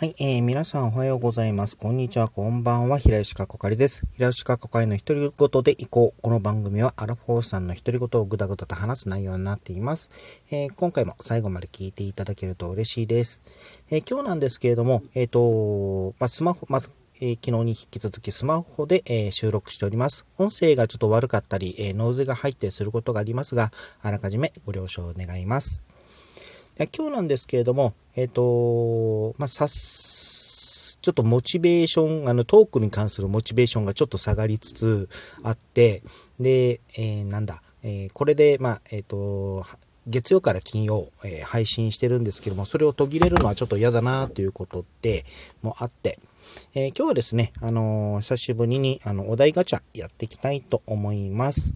[0.00, 1.76] はい、えー、皆さんおはようございます。
[1.76, 2.98] こんにちは、こんばんは。
[2.98, 4.06] 平吉かこかりです。
[4.14, 6.22] 平吉かこかりの独り言でいこう。
[6.22, 10.08] この番組はアラフォーさんの独り言をぐだぐだと話す内容になっています。
[10.52, 13.42] えー、今回も最後まで聞いていただけると嬉しいです。
[13.90, 16.80] えー、今日なんですけれども、えっ、と、まあ、スマホ、ま
[17.20, 20.26] え、昨日に引き続きスマホで、え、収録しております。
[20.38, 25.82] 音声がちょっと悪かったり、えー、ノイズが入ったりすることがありますが、あらかじめご了承願います。
[26.86, 35.08] 今日なんですけれども、えっ、と、まあ、さす、ちょっとモチベーション、あの、トークに関するモチベーションがちょっと下がりつつ
[35.42, 36.02] あって、
[36.38, 39.64] で、えー、なんだ、えー、これで、まあ、えっ、と、
[40.08, 45.24] 月曜から金曜、えー、配信してるんですけども、それを途切れるのはちょっと嫌だなということで
[45.62, 46.18] もあって、
[46.74, 51.74] えー、今日はですね、あのー、久しぶりにあのお題ガチャやっていきたいと思います。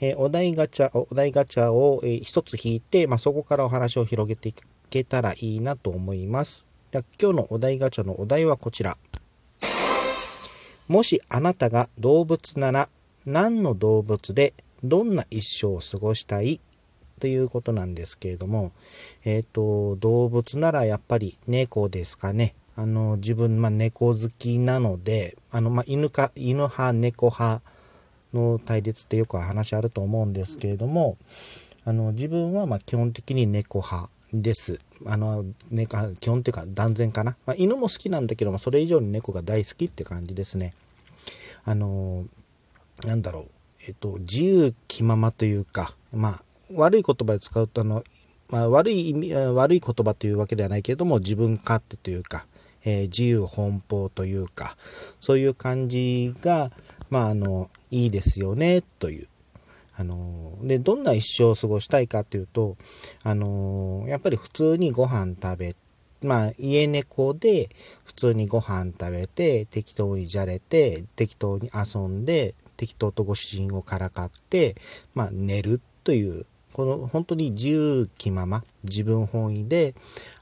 [0.00, 4.54] えお題ガチャ、お題ガチャを、え一つ引いて、まあ、そこからお話を広げてい
[4.90, 6.66] けたらいいなと思います。
[6.92, 8.96] 今日のお題ガチャのお題はこちら。
[10.88, 12.88] もしあなたが動物なら
[13.24, 16.60] 何の動物でどんな一生を過ごしたい？
[17.20, 18.72] ということなんですけれども、
[19.24, 22.54] えっ、ー、と、動物ならやっぱり猫ですかね。
[22.76, 27.62] あの、自分、まあ、猫好きなので、あの、まあ、犬か、犬派、猫派
[28.34, 31.16] の対立ってよく話あると思うんですけれども、
[31.84, 34.80] あの、自分は、ま、基本的に猫派です。
[35.06, 35.86] あの、ね、
[36.20, 37.36] 基本っていうか断然かな。
[37.46, 40.74] まあ、犬も好きなんだけども、それ以上に猫が大好きって感じですね。
[41.64, 42.24] あの、
[43.04, 43.50] なんだろう。
[43.86, 48.04] えっと、自由気ままというか、まあ、悪い言葉で使うと、あの、
[48.50, 52.46] まあ、悪い意味、悪い言葉というわけではないけれども、自分勝手というか、
[52.84, 54.76] えー、自由奔放というか、
[55.18, 56.70] そういう感じが、
[57.10, 59.28] まあ、あの、いいですよね、という。
[59.98, 62.76] あので、どんな一生を過ごしたいかっていうと、
[63.22, 65.76] あのやっぱり普通にご飯食べ、
[66.22, 67.70] まあ、家猫で
[68.04, 74.76] 普通にご飯食べて、適当にじゃれて、適当に遊んで、適当とご主人をからかって、
[75.14, 76.44] まあ、寝るという
[76.76, 79.94] この本当に自由気まま、自分本位で、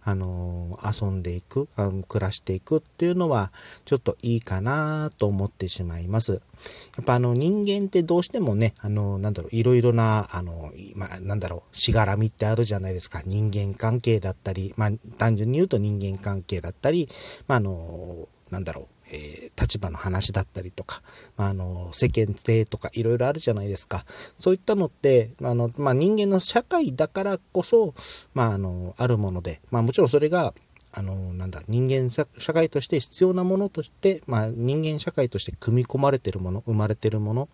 [0.03, 3.53] あの遊んでいくあの、暮らしていくっていうのは、
[3.85, 6.33] ちょっといいかなと思ってしまいます。
[6.33, 13.23] やっぱあの人間ってどうしてもね、あの、なんだろう、いろいろな、あの、まあ、なんだろう、しがらみってあるじゃないですか。
[13.25, 17.09] 人間関係だったり、まあ、単純に言うと人間関係だったり、
[17.47, 21.03] まあ、あの、なんだろう、えー、立場の話だったりとか、
[21.37, 24.05] まあ、あの、世間体とかいろいろあるじゃないですか。
[24.39, 27.95] そういったのって、あの、まあ、人間の社会だからこそ、
[28.33, 30.55] まあ、あの、あるもので、まあ、もちろんそれが、
[30.93, 37.49] あの、なんだ、人間社会として必要なものとして、まあ、人間社会として組み込まれてるもの、生まれてるもの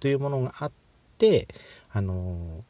[0.00, 0.72] というものがあっ
[1.16, 1.48] て、
[1.90, 2.62] あの、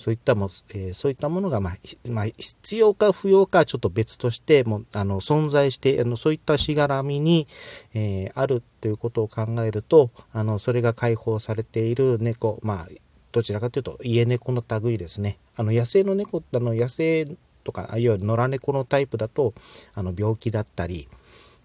[0.00, 1.74] そういったも、えー、そういったものが、まあ、
[2.08, 7.46] まあ、必要か不要かちょっと別として、もあの、存在して、あの、そういったしがらみに、
[7.92, 12.88] えー、あるっていうことを考えると、あの、それが解放されている猫、まあ、
[13.30, 15.38] どちらかというと、家猫の類ですね。
[15.54, 19.52] あの、野生の猫、あの、野生とか、あるいは野良猫のタイプだと、
[19.92, 21.08] あの、病気だったり、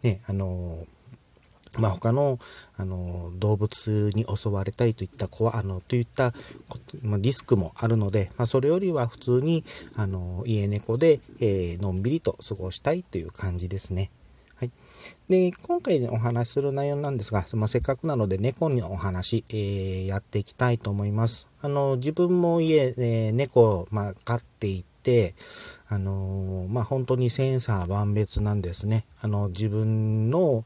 [0.03, 0.85] ね、あの、
[1.80, 2.40] まあ、他の
[2.78, 6.34] あの動物に襲われたりといった怖あのといった
[7.19, 9.63] リスクもあるので、まあ、それよりは普通に
[9.96, 14.12] あの家猫で、えー、のんびりと過ごしたいという感じですね。
[14.58, 14.72] はい、
[15.28, 21.47] で今回お話しする内容なんですが、まあ、せっかくなので猫のお話、えー、やっていきたいと思います。
[21.62, 25.36] あの自分も家、えー、猫を、まあ、飼っていて、
[25.90, 29.06] あのまあ、本当にセンサー万別なんですね。
[29.19, 30.63] あの自分の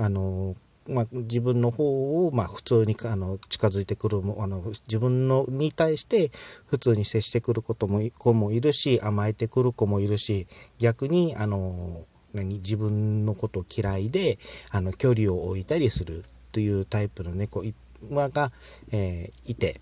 [0.00, 0.56] あの、
[0.88, 6.30] まあ、自分の方を、まあ、普通にあの近づいてくるもあの自分のに対して
[6.66, 10.46] 普通に接してくることも子もいるし甘えてくる子もいるし
[10.78, 14.38] 逆にあの何自分のこと嫌いで
[14.70, 17.62] あの距離を置いたりするというタイプの猫
[18.10, 18.52] が、
[18.90, 19.80] えー、いて。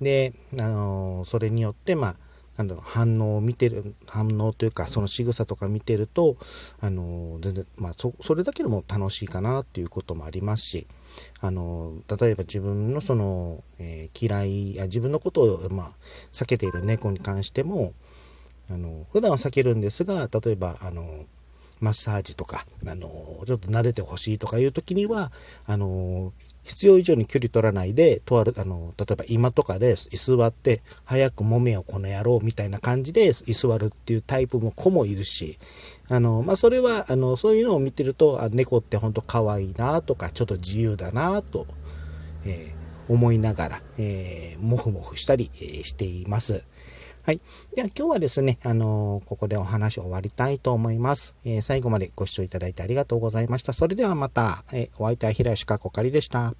[0.00, 2.16] で、あのそれによってまあ
[2.60, 6.36] なんだろう、反応を見てる、反応というか、その仕草とか見てると、
[6.80, 10.86] あの、全然、まあ、そ、それだけでも楽しいかなっていうこともありますし、
[11.40, 15.90] あの、例えば自分のその、えー、嫌いや、自分のことを、まあ、
[16.32, 17.94] 避けている猫に関しても、
[18.70, 21.24] あの、普段は避けるんですが、例えば、あの、
[21.80, 23.08] マッサージとか、あの、
[23.46, 25.32] ちょっと撫でてほしいとかいう時には、
[25.64, 35.58] あの、必要以上に距離取らないで、とある、あの、例えば今とかで居座って、早く揉めよこの野郎みたいな感じで居座るっていうタイプも子もいるし、
[36.08, 41.66] あの、まあ、それは、あの、そういうのを見てると、あ猫ってほんと可愛いなとか、ちょっと自由だなと、
[42.44, 46.64] えー、思いながら、えー、もふもふしたり、えー、しています。
[47.22, 47.40] はい。
[47.74, 51.34] では今日はですね、あのー、ここでお話を終わりたいと思います。
[51.44, 53.72] えー、最後までご視聴いただいてありがとうございました。
[53.72, 56.54] それではまた、えー、お相手は平吉かこかりでした。